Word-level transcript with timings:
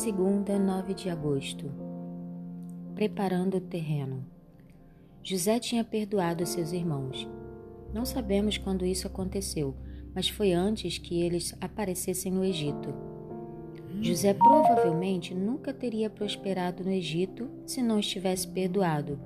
Segunda, 0.00 0.58
9 0.58 0.94
de 0.94 1.10
agosto. 1.10 1.70
Preparando 2.94 3.58
o 3.58 3.60
terreno. 3.60 4.24
José 5.22 5.58
tinha 5.58 5.84
perdoado 5.84 6.46
seus 6.46 6.72
irmãos. 6.72 7.28
Não 7.92 8.06
sabemos 8.06 8.56
quando 8.56 8.86
isso 8.86 9.06
aconteceu, 9.06 9.76
mas 10.14 10.26
foi 10.26 10.54
antes 10.54 10.96
que 10.96 11.20
eles 11.20 11.54
aparecessem 11.60 12.32
no 12.32 12.42
Egito. 12.42 12.88
José 14.00 14.32
provavelmente 14.32 15.34
nunca 15.34 15.70
teria 15.70 16.08
prosperado 16.08 16.82
no 16.82 16.92
Egito 16.92 17.50
se 17.66 17.82
não 17.82 17.98
estivesse 17.98 18.48
perdoado, 18.48 19.20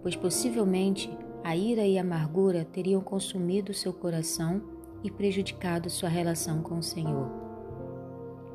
pois 0.00 0.16
possivelmente 0.16 1.10
a 1.44 1.54
ira 1.54 1.86
e 1.86 1.98
a 1.98 2.00
amargura 2.00 2.64
teriam 2.64 3.02
consumido 3.02 3.74
seu 3.74 3.92
coração 3.92 4.62
e 5.04 5.10
prejudicado 5.10 5.90
sua 5.90 6.08
relação 6.08 6.62
com 6.62 6.78
o 6.78 6.82
Senhor. 6.82 7.47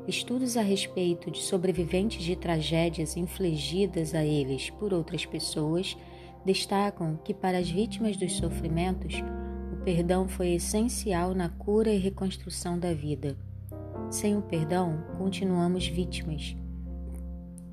Estudos 0.06 0.58
a 0.58 0.62
respeito 0.62 1.30
de 1.30 1.40
sobreviventes 1.40 2.22
de 2.22 2.36
tragédias 2.36 3.16
infligidas 3.16 4.14
a 4.14 4.22
eles 4.22 4.68
por 4.68 4.92
outras 4.92 5.24
pessoas 5.24 5.96
destacam 6.44 7.18
que, 7.24 7.32
para 7.32 7.56
as 7.56 7.70
vítimas 7.70 8.14
dos 8.14 8.32
sofrimentos, 8.34 9.14
o 9.72 9.82
perdão 9.82 10.28
foi 10.28 10.50
essencial 10.50 11.34
na 11.34 11.48
cura 11.48 11.90
e 11.90 11.96
reconstrução 11.96 12.78
da 12.78 12.92
vida. 12.92 13.34
Sem 14.10 14.36
o 14.36 14.42
perdão, 14.42 15.02
continuamos 15.16 15.86
vítimas. 15.86 16.54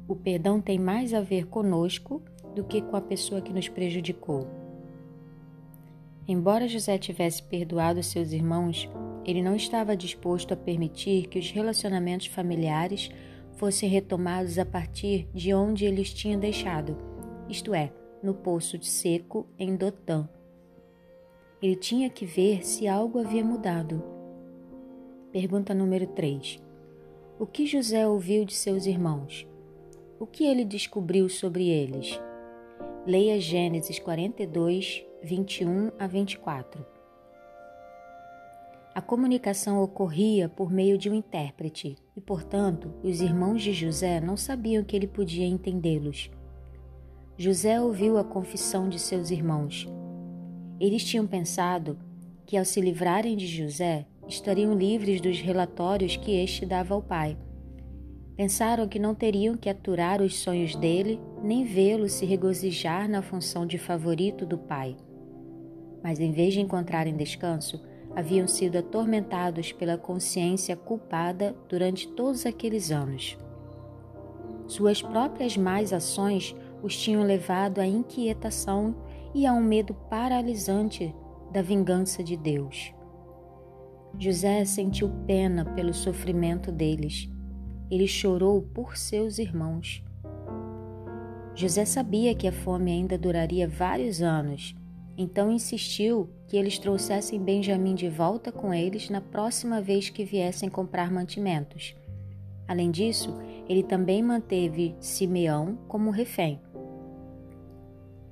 O 0.07 0.15
perdão 0.15 0.61
tem 0.61 0.79
mais 0.79 1.13
a 1.13 1.19
ver 1.19 1.47
conosco 1.47 2.21
do 2.55 2.63
que 2.63 2.81
com 2.81 2.95
a 2.95 3.01
pessoa 3.01 3.41
que 3.41 3.51
nos 3.51 3.67
prejudicou. 3.67 4.47
Embora 6.25 6.67
José 6.67 6.97
tivesse 6.97 7.43
perdoado 7.43 8.01
seus 8.01 8.31
irmãos, 8.31 8.89
ele 9.25 9.41
não 9.41 9.55
estava 9.55 9.95
disposto 9.95 10.53
a 10.53 10.57
permitir 10.57 11.27
que 11.27 11.39
os 11.39 11.51
relacionamentos 11.51 12.27
familiares 12.27 13.09
fossem 13.53 13.87
retomados 13.87 14.57
a 14.57 14.65
partir 14.65 15.27
de 15.33 15.53
onde 15.53 15.85
ele 15.85 16.01
os 16.01 16.13
tinha 16.13 16.37
deixado, 16.37 16.97
isto 17.47 17.73
é, 17.73 17.91
no 18.23 18.33
poço 18.33 18.77
de 18.77 18.87
seco 18.87 19.47
em 19.57 19.75
Dotã. 19.75 20.27
Ele 21.61 21.75
tinha 21.75 22.09
que 22.09 22.25
ver 22.25 22.65
se 22.65 22.87
algo 22.87 23.19
havia 23.19 23.43
mudado. 23.43 24.03
Pergunta 25.31 25.73
número 25.73 26.07
3. 26.07 26.59
O 27.39 27.45
que 27.45 27.65
José 27.65 28.07
ouviu 28.07 28.45
de 28.45 28.53
seus 28.53 28.85
irmãos? 28.85 29.47
O 30.19 30.25
que 30.25 30.43
ele 30.43 30.65
descobriu 30.65 31.29
sobre 31.29 31.69
eles? 31.69 32.19
Leia 33.05 33.39
Gênesis 33.39 33.99
42, 33.99 35.05
21 35.23 35.91
a 35.97 36.07
24. 36.07 37.00
A 38.93 39.01
comunicação 39.01 39.81
ocorria 39.81 40.49
por 40.49 40.69
meio 40.69 40.97
de 40.97 41.09
um 41.09 41.13
intérprete 41.13 41.95
e, 42.13 42.19
portanto, 42.19 42.93
os 43.01 43.21
irmãos 43.21 43.61
de 43.61 43.71
José 43.71 44.19
não 44.19 44.35
sabiam 44.35 44.83
que 44.83 44.93
ele 44.93 45.07
podia 45.07 45.45
entendê-los. 45.47 46.29
José 47.37 47.79
ouviu 47.79 48.17
a 48.17 48.23
confissão 48.23 48.89
de 48.89 48.99
seus 48.99 49.31
irmãos. 49.31 49.87
Eles 50.77 51.05
tinham 51.05 51.25
pensado 51.25 51.97
que, 52.45 52.57
ao 52.57 52.65
se 52.65 52.81
livrarem 52.81 53.37
de 53.37 53.47
José, 53.47 54.05
estariam 54.27 54.73
livres 54.73 55.21
dos 55.21 55.39
relatórios 55.39 56.17
que 56.17 56.31
este 56.31 56.65
dava 56.65 56.93
ao 56.93 57.01
pai. 57.01 57.37
Pensaram 58.35 58.89
que 58.89 58.99
não 58.99 59.15
teriam 59.15 59.55
que 59.55 59.69
aturar 59.69 60.21
os 60.21 60.35
sonhos 60.37 60.75
dele, 60.75 61.17
nem 61.41 61.63
vê-lo 61.63 62.09
se 62.09 62.25
regozijar 62.25 63.07
na 63.07 63.21
função 63.21 63.65
de 63.65 63.77
favorito 63.77 64.45
do 64.45 64.57
pai. 64.57 64.97
Mas, 66.03 66.19
em 66.19 66.33
vez 66.33 66.53
de 66.53 66.59
encontrarem 66.59 67.15
descanso, 67.15 67.81
haviam 68.15 68.47
sido 68.47 68.77
atormentados 68.77 69.71
pela 69.71 69.97
consciência 69.97 70.75
culpada 70.75 71.55
durante 71.69 72.07
todos 72.09 72.45
aqueles 72.45 72.91
anos. 72.91 73.37
Suas 74.67 75.01
próprias 75.01 75.57
más 75.57 75.93
ações 75.93 76.55
os 76.83 76.97
tinham 76.97 77.23
levado 77.23 77.79
à 77.79 77.85
inquietação 77.85 78.95
e 79.33 79.45
a 79.45 79.53
um 79.53 79.61
medo 79.61 79.93
paralisante 80.09 81.13
da 81.51 81.61
vingança 81.61 82.23
de 82.23 82.35
Deus. 82.35 82.93
José 84.17 84.65
sentiu 84.65 85.09
pena 85.25 85.63
pelo 85.63 85.93
sofrimento 85.93 86.71
deles. 86.71 87.29
Ele 87.89 88.07
chorou 88.07 88.61
por 88.61 88.97
seus 88.97 89.37
irmãos. 89.37 90.03
José 91.53 91.85
sabia 91.85 92.33
que 92.33 92.47
a 92.47 92.51
fome 92.51 92.91
ainda 92.91 93.17
duraria 93.17 93.67
vários 93.67 94.21
anos 94.21 94.75
então 95.17 95.51
insistiu 95.51 96.29
que 96.47 96.57
eles 96.57 96.79
trouxessem 96.79 97.41
Benjamim 97.41 97.95
de 97.95 98.09
volta 98.09 98.51
com 98.51 98.73
eles 98.73 99.09
na 99.09 99.21
próxima 99.21 99.81
vez 99.81 100.09
que 100.09 100.23
viessem 100.23 100.69
comprar 100.69 101.11
mantimentos. 101.11 101.95
Além 102.67 102.89
disso, 102.89 103.37
ele 103.67 103.83
também 103.83 104.23
manteve 104.23 104.95
Simeão 104.99 105.77
como 105.87 106.09
refém. 106.09 106.59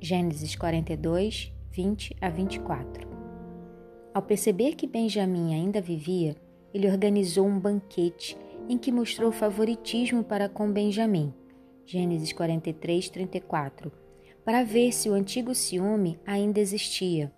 Gênesis 0.01 0.56
42, 0.56 1.51
20 1.72 2.16
a 2.22 2.29
24. 2.29 3.07
Ao 4.13 4.22
perceber 4.22 4.75
que 4.75 4.88
Benjamim 4.88 5.53
ainda 5.53 5.81
vivia, 5.81 6.35
ele 6.73 6.89
organizou 6.89 7.45
um 7.45 7.59
banquete 7.59 8.38
em 8.69 8.78
que 8.78 8.91
mostrou 8.91 9.31
favoritismo 9.31 10.23
para 10.23 10.47
com 10.47 10.72
Benjamim. 10.72 11.34
Gênesis 11.85 12.31
43, 12.31 13.09
34 13.09 14.09
para 14.50 14.64
ver 14.64 14.92
se 14.92 15.08
o 15.08 15.14
antigo 15.14 15.54
ciúme 15.54 16.20
ainda 16.26 16.60
existia. 16.60 17.32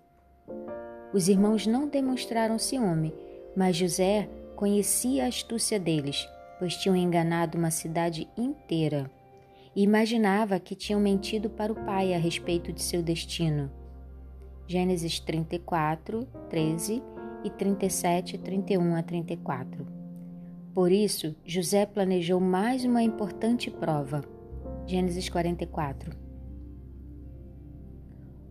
Os 1.12 1.28
irmãos 1.28 1.66
não 1.66 1.86
demonstraram 1.86 2.58
ciúme, 2.58 3.12
mas 3.54 3.76
José 3.76 4.30
conhecia 4.56 5.26
a 5.26 5.28
astúcia 5.28 5.78
deles, 5.78 6.26
pois 6.58 6.74
tinham 6.74 6.96
enganado 6.96 7.58
uma 7.58 7.70
cidade 7.70 8.26
inteira 8.34 9.10
e 9.76 9.82
imaginava 9.82 10.58
que 10.58 10.74
tinham 10.74 10.98
mentido 11.02 11.50
para 11.50 11.70
o 11.70 11.84
pai 11.84 12.14
a 12.14 12.18
respeito 12.18 12.72
de 12.72 12.80
seu 12.80 13.02
destino. 13.02 13.70
Gênesis 14.66 15.20
34, 15.20 16.26
13 16.48 17.02
e 17.44 17.50
37, 17.50 18.38
31 18.38 18.96
a 18.96 19.02
34. 19.02 19.86
Por 20.72 20.90
isso, 20.90 21.36
José 21.44 21.84
planejou 21.84 22.40
mais 22.40 22.86
uma 22.86 23.02
importante 23.02 23.70
prova. 23.70 24.24
Gênesis 24.86 25.28
44. 25.28 26.21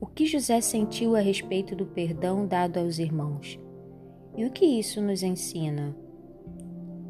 O 0.02 0.08
que 0.08 0.26
José 0.26 0.60
sentiu 0.62 1.16
a 1.16 1.20
respeito 1.20 1.76
do 1.76 1.86
perdão 1.86 2.48
dado 2.48 2.80
aos 2.80 2.98
irmãos? 2.98 3.60
E 4.36 4.44
o 4.44 4.50
que 4.50 4.66
isso 4.66 5.00
nos 5.00 5.22
ensina? 5.22 5.96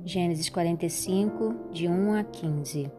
Gênesis 0.04 0.50
45, 0.50 1.72
de 1.72 1.88
1 1.88 2.14
a 2.14 2.24
15. 2.26 2.92